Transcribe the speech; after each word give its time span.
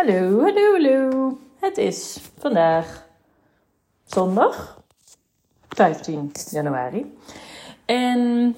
Hallo, 0.00 0.40
hallo, 0.40 0.72
hallo. 0.72 1.38
Het 1.58 1.78
is 1.78 2.18
vandaag 2.38 3.06
zondag 4.04 4.82
15 5.68 6.32
januari. 6.50 7.16
En 7.84 8.56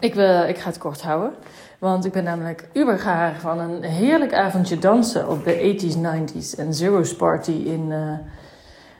ik, 0.00 0.14
wil, 0.14 0.42
ik 0.42 0.58
ga 0.58 0.68
het 0.68 0.78
kort 0.78 1.02
houden. 1.02 1.34
Want 1.78 2.04
ik 2.04 2.12
ben 2.12 2.24
namelijk 2.24 2.68
ubergaar 2.72 3.40
van 3.40 3.58
een 3.58 3.82
heerlijk 3.82 4.34
avondje 4.34 4.78
dansen 4.78 5.28
op 5.28 5.44
de 5.44 5.78
80s, 5.80 5.96
90s 5.96 6.58
en 6.58 6.74
Zero's 6.74 7.16
Party 7.16 7.50
in, 7.50 7.90
uh, 7.90 8.18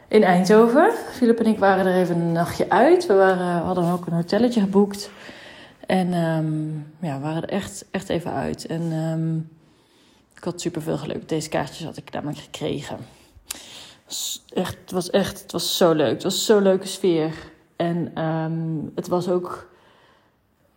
in 0.09 0.23
Eindhoven. 0.23 0.93
Filip 1.11 1.39
en 1.39 1.47
ik 1.47 1.59
waren 1.59 1.87
er 1.87 2.01
even 2.01 2.17
een 2.17 2.33
nachtje 2.33 2.71
uit. 2.71 3.07
We 3.07 3.15
waren, 3.15 3.63
hadden 3.63 3.93
ook 3.93 4.07
een 4.07 4.13
hotelletje 4.13 4.61
geboekt. 4.61 5.11
En 5.87 6.13
um, 6.15 6.87
ja, 7.01 7.17
we 7.17 7.23
waren 7.23 7.43
er 7.43 7.49
echt, 7.49 7.85
echt 7.91 8.09
even 8.09 8.33
uit. 8.33 8.67
En 8.67 8.93
um, 8.93 9.49
ik 10.45 10.51
had 10.51 10.61
super 10.61 10.83
veel 10.83 10.99
geluk. 10.99 11.29
Deze 11.29 11.49
kaartjes 11.49 11.85
had 11.85 11.97
ik 11.97 12.11
namelijk 12.11 12.39
gekregen. 12.39 12.99
Echt, 14.55 14.77
het 14.81 14.91
was 14.91 15.11
echt, 15.11 15.43
het 15.43 15.53
was 15.53 15.77
zo 15.77 15.93
leuk. 15.93 16.13
Het 16.13 16.23
was 16.23 16.47
zo'n 16.47 16.63
leuke 16.63 16.87
sfeer. 16.87 17.35
En 17.77 18.25
um, 18.25 18.93
het 18.95 19.09
was 19.09 19.29
ook 19.29 19.69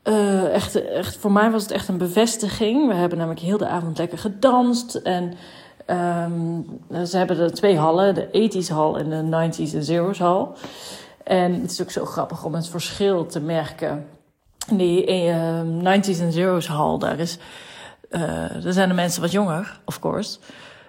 uh, 0.03 0.53
echt, 0.53 0.75
echt, 0.81 1.17
voor 1.17 1.31
mij 1.31 1.51
was 1.51 1.61
het 1.61 1.71
echt 1.71 1.87
een 1.87 1.97
bevestiging. 1.97 2.87
We 2.87 2.93
hebben 2.93 3.17
namelijk 3.17 3.43
heel 3.43 3.57
de 3.57 3.67
avond 3.67 3.97
lekker 3.97 4.17
gedanst. 4.17 4.95
En 4.95 5.33
um, 5.87 6.79
ze 7.05 7.17
hebben 7.17 7.39
er 7.39 7.53
twee 7.53 7.77
hallen, 7.77 8.15
de 8.15 8.51
80s 8.51 8.67
hal 8.69 8.97
en 8.97 9.09
de 9.09 9.49
90s 9.49 9.73
en 9.73 9.83
zeros 9.83 10.19
hal. 10.19 10.55
En 11.23 11.61
het 11.61 11.71
is 11.71 11.81
ook 11.81 11.91
zo 11.91 12.05
grappig 12.05 12.45
om 12.45 12.55
het 12.55 12.67
verschil 12.67 13.25
te 13.25 13.39
merken. 13.39 14.07
Die 14.71 15.25
uh, 15.27 15.61
90s 15.61 16.21
en 16.21 16.31
zeros 16.31 16.67
hal, 16.67 16.97
daar 16.97 17.19
is 17.19 17.37
uh, 18.09 18.21
daar 18.63 18.73
zijn 18.73 18.89
de 18.89 18.95
mensen 18.95 19.21
wat 19.21 19.31
jonger, 19.31 19.79
of 19.85 19.99
course. 19.99 20.39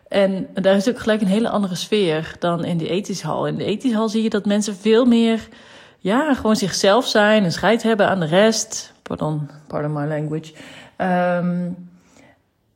En 0.08 0.46
daar 0.54 0.76
is 0.76 0.88
ook 0.88 0.98
gelijk 0.98 1.20
een 1.20 1.26
hele 1.26 1.48
andere 1.48 1.74
sfeer 1.74 2.36
dan 2.38 2.64
in 2.64 2.78
de 2.78 2.88
ethisch 2.88 3.22
hal. 3.22 3.46
In 3.46 3.56
de 3.56 3.64
ethisch 3.64 3.92
hal 3.92 4.08
zie 4.08 4.22
je 4.22 4.30
dat 4.30 4.46
mensen 4.46 4.76
veel 4.76 5.04
meer, 5.04 5.48
ja, 5.98 6.34
gewoon 6.34 6.56
zichzelf 6.56 7.06
zijn 7.06 7.44
en 7.44 7.52
scheid 7.52 7.82
hebben 7.82 8.08
aan 8.08 8.20
de 8.20 8.26
rest. 8.26 8.92
Pardon, 9.02 9.50
pardon 9.66 9.92
my 9.92 10.06
language. 10.06 10.52
Um, 10.96 11.76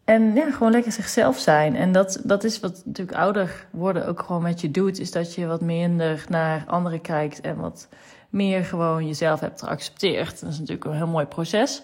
en 0.04 0.34
ja, 0.34 0.50
gewoon 0.50 0.72
lekker 0.72 0.92
zichzelf 0.92 1.38
zijn. 1.38 1.76
En 1.76 1.92
dat, 1.92 2.20
dat 2.24 2.44
is 2.44 2.60
wat 2.60 2.82
natuurlijk 2.84 3.18
ouder 3.18 3.66
worden 3.70 4.06
ook 4.06 4.22
gewoon 4.22 4.42
met 4.42 4.60
je 4.60 4.70
doet. 4.70 4.98
Is 4.98 5.10
dat 5.10 5.34
je 5.34 5.46
wat 5.46 5.60
minder 5.60 6.24
naar 6.28 6.64
anderen 6.66 7.00
kijkt 7.00 7.40
en 7.40 7.56
wat 7.56 7.88
meer 8.30 8.64
gewoon 8.64 9.06
jezelf 9.06 9.40
hebt 9.40 9.62
geaccepteerd. 9.62 10.40
Dat 10.40 10.50
is 10.50 10.58
natuurlijk 10.58 10.84
een 10.84 10.96
heel 10.96 11.06
mooi 11.06 11.26
proces. 11.26 11.82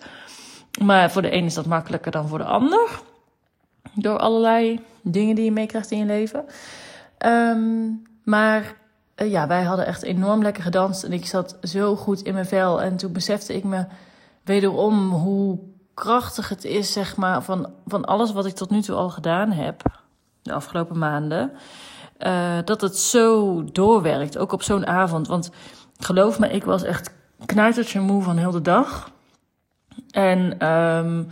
Maar 0.80 1.10
voor 1.10 1.22
de 1.22 1.34
een 1.34 1.44
is 1.44 1.54
dat 1.54 1.66
makkelijker 1.66 2.10
dan 2.10 2.28
voor 2.28 2.38
de 2.38 2.44
ander. 2.44 3.00
Door 3.94 4.18
allerlei 4.18 4.80
dingen 5.02 5.34
die 5.34 5.44
je 5.44 5.52
meekrijgt 5.52 5.90
in 5.90 5.98
je 5.98 6.04
leven. 6.04 6.44
Um, 7.26 8.02
maar 8.24 8.74
uh, 9.16 9.30
ja, 9.30 9.46
wij 9.46 9.62
hadden 9.62 9.86
echt 9.86 10.02
enorm 10.02 10.42
lekker 10.42 10.62
gedanst. 10.62 11.02
En 11.02 11.12
ik 11.12 11.26
zat 11.26 11.56
zo 11.62 11.96
goed 11.96 12.22
in 12.22 12.34
mijn 12.34 12.46
vel. 12.46 12.82
En 12.82 12.96
toen 12.96 13.12
besefte 13.12 13.54
ik 13.54 13.64
me 13.64 13.86
wederom 14.44 15.10
hoe 15.10 15.58
krachtig 15.94 16.48
het 16.48 16.64
is, 16.64 16.92
zeg 16.92 17.16
maar, 17.16 17.42
van, 17.42 17.72
van 17.86 18.04
alles 18.04 18.32
wat 18.32 18.46
ik 18.46 18.54
tot 18.54 18.70
nu 18.70 18.82
toe 18.82 18.96
al 18.96 19.10
gedaan 19.10 19.52
heb. 19.52 19.82
De 20.42 20.52
afgelopen 20.52 20.98
maanden. 20.98 21.52
Uh, 22.18 22.58
dat 22.64 22.80
het 22.80 22.96
zo 22.96 23.64
doorwerkt. 23.64 24.38
Ook 24.38 24.52
op 24.52 24.62
zo'n 24.62 24.86
avond. 24.86 25.26
Want 25.26 25.50
geloof 25.98 26.38
me, 26.38 26.48
ik 26.48 26.64
was 26.64 26.82
echt 26.82 27.10
knijtertje 27.46 28.00
moe 28.00 28.22
van 28.22 28.36
heel 28.36 28.50
de 28.50 28.62
dag. 28.62 29.10
En 30.10 30.68
um, 30.68 31.26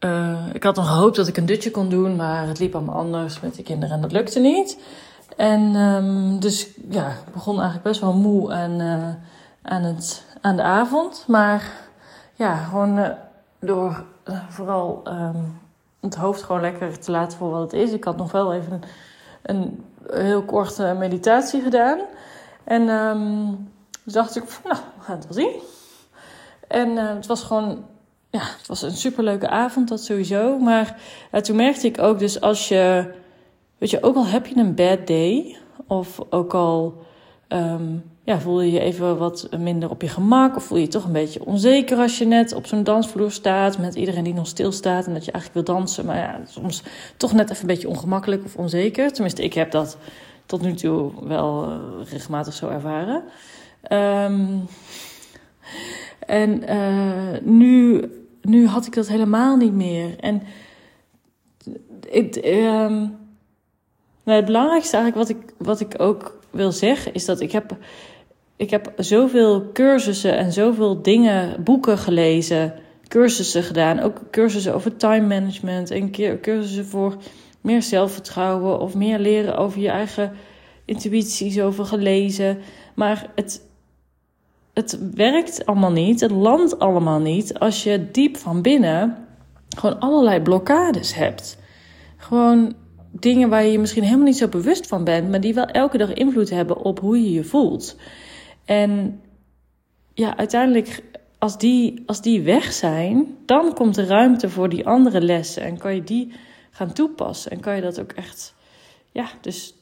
uh, 0.00 0.46
ik 0.52 0.62
had 0.62 0.76
nog 0.76 0.88
gehoopt 0.88 1.16
dat 1.16 1.28
ik 1.28 1.36
een 1.36 1.46
dutje 1.46 1.70
kon 1.70 1.88
doen, 1.88 2.16
maar 2.16 2.46
het 2.46 2.58
liep 2.58 2.74
allemaal 2.74 2.96
anders 2.96 3.40
met 3.40 3.54
de 3.54 3.62
kinderen 3.62 3.94
en 3.94 4.02
dat 4.02 4.12
lukte 4.12 4.40
niet. 4.40 4.78
En 5.36 5.74
um, 5.74 6.40
dus 6.40 6.68
ja, 6.88 7.08
ik 7.08 7.32
begon 7.32 7.54
eigenlijk 7.54 7.84
best 7.84 8.00
wel 8.00 8.12
moe 8.12 8.52
aan, 8.52 8.80
uh, 8.80 9.08
aan, 9.62 9.82
het, 9.82 10.24
aan 10.40 10.56
de 10.56 10.62
avond. 10.62 11.24
Maar 11.26 11.72
ja, 12.34 12.56
gewoon 12.56 12.98
uh, 12.98 13.08
door 13.60 14.04
vooral 14.48 15.02
um, 15.04 15.60
het 16.00 16.14
hoofd 16.14 16.42
gewoon 16.42 16.60
lekker 16.60 16.98
te 16.98 17.10
laten 17.10 17.38
voor 17.38 17.50
wat 17.50 17.60
het 17.60 17.72
is. 17.72 17.92
Ik 17.92 18.04
had 18.04 18.16
nog 18.16 18.32
wel 18.32 18.54
even 18.54 18.82
een, 19.42 19.84
een 20.06 20.24
heel 20.24 20.42
korte 20.42 20.94
meditatie 20.98 21.62
gedaan. 21.62 21.98
En 22.64 22.88
um, 22.88 23.68
dacht 24.04 24.36
ik, 24.36 24.44
nou, 24.64 24.76
we 24.98 25.04
gaan 25.04 25.16
het 25.16 25.24
wel 25.24 25.44
zien. 25.44 25.60
En 26.68 26.88
uh, 26.88 27.08
het 27.08 27.26
was 27.26 27.42
gewoon 27.42 27.84
ja, 28.30 28.42
het 28.58 28.66
was 28.66 28.82
een 28.82 28.96
superleuke 28.96 29.48
avond, 29.48 29.88
dat 29.88 30.04
sowieso. 30.04 30.58
Maar 30.58 30.96
uh, 31.32 31.40
toen 31.40 31.56
merkte 31.56 31.86
ik 31.86 31.98
ook, 31.98 32.18
dus 32.18 32.40
als 32.40 32.68
je, 32.68 33.12
weet 33.78 33.90
je, 33.90 34.02
ook 34.02 34.16
al 34.16 34.26
heb 34.26 34.46
je 34.46 34.56
een 34.56 34.74
bad 34.74 35.06
day, 35.06 35.56
of 35.86 36.20
ook 36.30 36.54
al 36.54 37.04
um, 37.48 38.04
ja, 38.24 38.40
voel 38.40 38.60
je 38.60 38.72
je 38.72 38.80
even 38.80 39.18
wat 39.18 39.48
minder 39.58 39.90
op 39.90 40.02
je 40.02 40.08
gemak, 40.08 40.56
of 40.56 40.64
voel 40.64 40.78
je 40.78 40.84
je 40.84 40.90
toch 40.90 41.04
een 41.04 41.12
beetje 41.12 41.44
onzeker 41.44 41.98
als 41.98 42.18
je 42.18 42.26
net 42.26 42.54
op 42.54 42.66
zo'n 42.66 42.84
dansvloer 42.84 43.30
staat 43.30 43.78
met 43.78 43.94
iedereen 43.94 44.24
die 44.24 44.34
nog 44.34 44.46
stilstaat 44.46 45.06
en 45.06 45.14
dat 45.14 45.24
je 45.24 45.32
eigenlijk 45.32 45.66
wil 45.66 45.76
dansen, 45.76 46.06
maar 46.06 46.16
ja, 46.16 46.40
soms 46.48 46.82
toch 47.16 47.32
net 47.32 47.50
even 47.50 47.60
een 47.60 47.74
beetje 47.74 47.88
ongemakkelijk 47.88 48.44
of 48.44 48.56
onzeker. 48.56 49.12
Tenminste, 49.12 49.42
ik 49.42 49.54
heb 49.54 49.70
dat 49.70 49.98
tot 50.46 50.62
nu 50.62 50.74
toe 50.74 51.10
wel 51.22 51.68
uh, 51.68 51.78
regelmatig 52.10 52.54
zo 52.54 52.68
ervaren. 52.68 53.22
Um, 53.90 54.66
en 56.26 56.62
uh, 56.70 57.40
nu 57.42 58.04
nu 58.46 58.66
had 58.66 58.86
ik 58.86 58.94
dat 58.94 59.08
helemaal 59.08 59.56
niet 59.56 59.72
meer. 59.72 60.18
En 60.20 60.42
het, 62.10 62.46
um, 62.46 63.16
nou, 64.24 64.36
het 64.36 64.44
belangrijkste 64.44 64.96
eigenlijk 64.96 65.28
wat 65.28 65.36
ik, 65.36 65.52
wat 65.58 65.80
ik 65.80 66.00
ook 66.00 66.40
wil 66.50 66.72
zeggen 66.72 67.14
is 67.14 67.24
dat 67.24 67.40
ik 67.40 67.52
heb, 67.52 67.76
ik 68.56 68.70
heb 68.70 68.92
zoveel 68.96 69.72
cursussen 69.72 70.36
en 70.36 70.52
zoveel 70.52 71.02
dingen, 71.02 71.64
boeken 71.64 71.98
gelezen, 71.98 72.74
cursussen 73.08 73.62
gedaan. 73.62 74.00
Ook 74.00 74.20
cursussen 74.30 74.74
over 74.74 74.96
time 74.96 75.26
management 75.26 75.90
en 75.90 76.10
cursussen 76.40 76.86
voor 76.86 77.16
meer 77.60 77.82
zelfvertrouwen 77.82 78.80
of 78.80 78.94
meer 78.94 79.18
leren 79.18 79.56
over 79.56 79.80
je 79.80 79.88
eigen 79.88 80.32
intuïtie, 80.84 81.62
over 81.62 81.84
gelezen. 81.84 82.58
Maar 82.94 83.30
het, 83.34 83.62
het 84.76 84.98
werkt 85.14 85.66
allemaal 85.66 85.92
niet, 85.92 86.20
het 86.20 86.30
landt 86.30 86.78
allemaal 86.78 87.20
niet 87.20 87.58
als 87.58 87.82
je 87.82 88.10
diep 88.10 88.36
van 88.36 88.62
binnen 88.62 89.16
gewoon 89.76 89.98
allerlei 89.98 90.40
blokkades 90.40 91.14
hebt. 91.14 91.58
Gewoon 92.16 92.74
dingen 93.10 93.48
waar 93.48 93.64
je 93.64 93.72
je 93.72 93.78
misschien 93.78 94.02
helemaal 94.02 94.26
niet 94.26 94.36
zo 94.36 94.48
bewust 94.48 94.86
van 94.86 95.04
bent, 95.04 95.30
maar 95.30 95.40
die 95.40 95.54
wel 95.54 95.66
elke 95.66 95.98
dag 95.98 96.12
invloed 96.12 96.50
hebben 96.50 96.76
op 96.76 97.00
hoe 97.00 97.22
je 97.22 97.32
je 97.32 97.44
voelt. 97.44 97.96
En 98.64 99.20
ja, 100.14 100.36
uiteindelijk, 100.36 101.02
als 101.38 101.58
die, 101.58 102.02
als 102.06 102.20
die 102.20 102.42
weg 102.42 102.72
zijn, 102.72 103.36
dan 103.46 103.74
komt 103.74 103.96
er 103.96 104.06
ruimte 104.06 104.50
voor 104.50 104.68
die 104.68 104.86
andere 104.86 105.20
lessen 105.20 105.62
en 105.62 105.78
kan 105.78 105.94
je 105.94 106.04
die 106.04 106.32
gaan 106.70 106.92
toepassen 106.92 107.50
en 107.50 107.60
kan 107.60 107.74
je 107.76 107.82
dat 107.82 108.00
ook 108.00 108.12
echt, 108.12 108.54
ja, 109.12 109.26
dus 109.40 109.74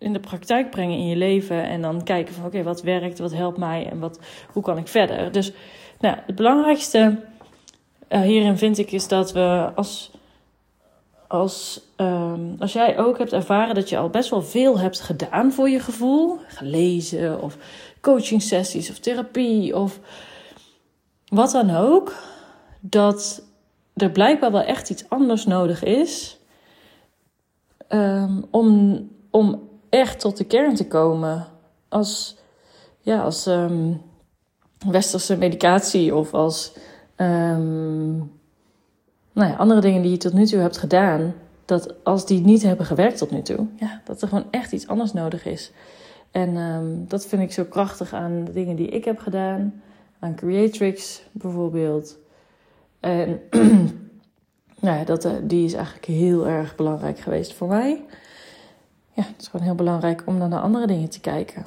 in 0.00 0.12
de 0.12 0.20
praktijk 0.20 0.70
brengen 0.70 0.98
in 0.98 1.06
je 1.06 1.16
leven. 1.16 1.64
En 1.64 1.80
dan 1.80 2.04
kijken 2.04 2.34
van 2.34 2.44
oké, 2.44 2.62
wat 2.62 2.82
werkt, 2.82 3.18
wat 3.18 3.34
helpt 3.34 3.58
mij 3.58 3.88
en 3.90 3.98
wat, 3.98 4.20
hoe 4.52 4.62
kan 4.62 4.78
ik 4.78 4.88
verder. 4.88 5.32
Dus 5.32 5.52
nou, 5.98 6.16
het 6.26 6.34
belangrijkste 6.34 7.18
uh, 8.08 8.20
hierin 8.20 8.58
vind 8.58 8.78
ik 8.78 8.92
is 8.92 9.08
dat 9.08 9.32
we 9.32 9.70
als, 9.74 10.10
als, 11.28 11.80
um, 11.96 12.56
als 12.58 12.72
jij 12.72 12.98
ook 12.98 13.18
hebt 13.18 13.32
ervaren 13.32 13.74
dat 13.74 13.88
je 13.88 13.98
al 13.98 14.08
best 14.08 14.30
wel 14.30 14.42
veel 14.42 14.78
hebt 14.78 15.00
gedaan 15.00 15.52
voor 15.52 15.68
je 15.68 15.80
gevoel. 15.80 16.38
Gelezen 16.46 17.42
of 17.42 17.56
coaching 18.00 18.42
sessies 18.42 18.90
of 18.90 18.98
therapie 18.98 19.76
of 19.76 20.00
wat 21.26 21.50
dan 21.50 21.76
ook. 21.76 22.14
Dat 22.80 23.42
er 23.94 24.10
blijkbaar 24.10 24.52
wel 24.52 24.62
echt 24.62 24.90
iets 24.90 25.08
anders 25.08 25.46
nodig 25.46 25.82
is. 25.82 26.38
Um, 27.88 28.44
om, 28.50 29.08
om 29.30 29.69
echt 29.90 30.20
tot 30.20 30.36
de 30.36 30.44
kern 30.44 30.74
te 30.74 30.86
komen. 30.86 31.46
Als, 31.88 32.36
ja, 33.00 33.22
als 33.22 33.46
um, 33.46 34.00
westerse 34.90 35.36
medicatie 35.36 36.14
of 36.14 36.34
als 36.34 36.72
um, 37.16 38.16
nou 39.32 39.50
ja, 39.50 39.54
andere 39.56 39.80
dingen 39.80 40.02
die 40.02 40.10
je 40.10 40.16
tot 40.16 40.32
nu 40.32 40.46
toe 40.46 40.58
hebt 40.58 40.78
gedaan. 40.78 41.34
Dat 41.64 42.04
als 42.04 42.26
die 42.26 42.40
niet 42.40 42.62
hebben 42.62 42.86
gewerkt 42.86 43.18
tot 43.18 43.30
nu 43.30 43.42
toe, 43.42 43.66
ja, 43.76 44.00
dat 44.04 44.22
er 44.22 44.28
gewoon 44.28 44.46
echt 44.50 44.72
iets 44.72 44.88
anders 44.88 45.12
nodig 45.12 45.44
is. 45.44 45.72
En 46.30 46.56
um, 46.56 47.04
dat 47.08 47.26
vind 47.26 47.42
ik 47.42 47.52
zo 47.52 47.64
krachtig 47.64 48.12
aan 48.12 48.44
de 48.44 48.52
dingen 48.52 48.76
die 48.76 48.88
ik 48.88 49.04
heb 49.04 49.18
gedaan. 49.18 49.82
Aan 50.18 50.34
Creatrix 50.34 51.22
bijvoorbeeld. 51.32 52.18
En 53.00 53.40
nou 54.80 54.98
ja, 54.98 55.04
dat, 55.04 55.24
eh, 55.24 55.32
die 55.42 55.64
is 55.64 55.72
eigenlijk 55.72 56.04
heel 56.04 56.46
erg 56.46 56.76
belangrijk 56.76 57.18
geweest 57.18 57.54
voor 57.54 57.68
mij 57.68 58.04
het 59.26 59.40
is 59.40 59.48
gewoon 59.48 59.66
heel 59.66 59.74
belangrijk 59.74 60.22
om 60.26 60.38
dan 60.38 60.48
naar 60.48 60.60
andere 60.60 60.86
dingen 60.86 61.08
te 61.08 61.20
kijken. 61.20 61.66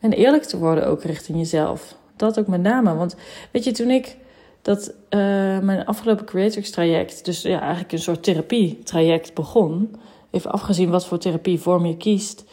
En 0.00 0.12
eerlijk 0.12 0.44
te 0.44 0.58
worden 0.58 0.86
ook 0.86 1.02
richting 1.02 1.38
jezelf. 1.38 1.96
Dat 2.16 2.38
ook 2.38 2.46
met 2.46 2.62
name. 2.62 2.94
Want 2.94 3.16
weet 3.50 3.64
je, 3.64 3.72
toen 3.72 3.90
ik 3.90 4.16
dat 4.62 4.88
uh, 4.88 5.20
mijn 5.58 5.86
afgelopen 5.86 6.24
Creatrix 6.24 6.70
traject, 6.70 7.24
dus 7.24 7.42
ja, 7.42 7.60
eigenlijk 7.60 7.92
een 7.92 7.98
soort 7.98 8.22
therapie 8.22 8.78
traject 8.82 9.34
begon. 9.34 9.96
even 10.30 10.50
afgezien 10.50 10.90
wat 10.90 11.06
voor 11.06 11.18
therapievorm 11.18 11.86
je 11.86 11.96
kiest, 11.96 12.44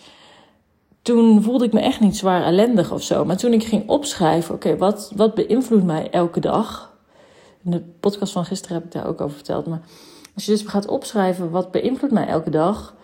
toen 1.01 1.43
voelde 1.43 1.65
ik 1.65 1.73
me 1.73 1.79
echt 1.79 1.99
niet 1.99 2.17
zwaar 2.17 2.43
ellendig 2.43 2.91
of 2.91 3.03
zo. 3.03 3.25
Maar 3.25 3.37
toen 3.37 3.53
ik 3.53 3.63
ging 3.63 3.89
opschrijven, 3.89 4.55
oké, 4.55 4.77
wat, 4.77 5.11
wat 5.15 5.33
beïnvloedt 5.33 5.85
mij 5.85 6.09
elke 6.09 6.39
dag? 6.39 6.95
In 7.63 7.71
de 7.71 7.83
podcast 7.99 8.31
van 8.31 8.45
gisteren 8.45 8.75
heb 8.75 8.85
ik 8.85 8.91
daar 8.91 9.07
ook 9.07 9.21
over 9.21 9.35
verteld. 9.35 9.65
Maar 9.65 9.81
als 10.35 10.45
je 10.45 10.51
dus 10.51 10.61
gaat 10.61 10.87
opschrijven, 10.87 11.49
wat 11.49 11.71
beïnvloedt 11.71 12.13
mij 12.13 12.27
elke 12.27 12.49
dag? 12.49 12.95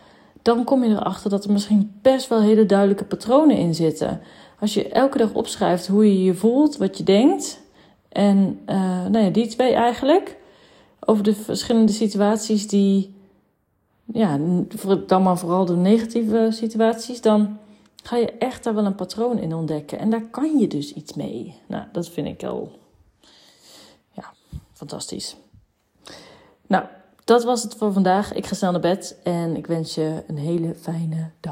Dan 0.42 0.63
kom 0.63 0.84
je 0.84 0.89
erachter 0.89 1.30
dat 1.30 1.45
er 1.45 1.51
misschien 1.51 2.00
best 2.01 2.28
wel 2.28 2.42
hele 2.42 2.66
duidelijke 2.66 3.06
patronen 3.06 3.57
in 3.57 3.75
zitten. 3.75 4.22
Als 4.60 4.74
je 4.74 4.89
elke 4.89 5.18
dag 5.18 5.34
opschrijft 5.34 5.88
hoe 5.88 6.06
je 6.06 6.24
je 6.24 6.34
voelt, 6.34 6.78
wat 6.78 6.98
je 6.98 7.04
denkt. 7.04 7.60
En 8.10 8.60
uh, 8.69 9.06
nou 9.06 9.18
ja, 9.18 9.30
die 9.30 9.48
twee 9.48 9.74
eigenlijk. 9.74 10.38
Over 11.00 11.24
de 11.24 11.36
verschillende 11.36 11.92
situaties 11.92 12.68
die. 12.68 13.16
Ja, 14.13 14.39
dan 15.07 15.24
maar 15.24 15.38
vooral 15.38 15.66
de 15.66 15.75
negatieve 15.75 16.48
situaties. 16.51 17.22
Dan 17.22 17.57
ga 18.04 18.16
je 18.16 18.31
echt 18.31 18.63
daar 18.63 18.74
wel 18.74 18.86
een 18.86 18.95
patroon 18.95 19.39
in 19.39 19.54
ontdekken. 19.54 20.00
En 20.00 20.10
daar 20.10 20.28
kan 20.30 20.57
je 20.57 20.68
dus 20.68 20.94
iets 20.94 21.13
mee. 21.13 21.56
Nou, 21.68 21.84
dat 21.92 22.10
vind 22.10 22.28
ik 22.28 22.44
al. 22.44 22.80
Ja, 24.12 24.34
fantastisch. 24.74 25.36
Nou, 26.68 26.86
dat 27.27 27.44
was 27.44 27.63
het 27.63 27.75
voor 27.75 27.94
vandaag. 27.94 28.33
Ik 28.33 28.45
ga 28.45 28.56
snel 28.56 28.71
naar 28.71 28.81
bed 28.81 29.19
en 29.24 29.56
ik 29.56 29.68
wens 29.68 29.95
je 29.95 30.24
een 30.27 30.38
hele 30.38 30.75
fijne 30.75 31.31
dag. 31.39 31.47